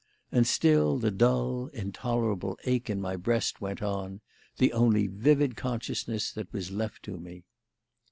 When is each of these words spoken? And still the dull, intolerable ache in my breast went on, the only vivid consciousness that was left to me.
And 0.31 0.47
still 0.47 0.97
the 0.97 1.11
dull, 1.11 1.67
intolerable 1.67 2.57
ache 2.63 2.89
in 2.89 2.99
my 2.99 3.15
breast 3.15 3.61
went 3.61 3.83
on, 3.83 4.21
the 4.57 4.73
only 4.73 5.05
vivid 5.05 5.55
consciousness 5.55 6.31
that 6.31 6.51
was 6.51 6.71
left 6.71 7.03
to 7.03 7.19
me. 7.19 7.43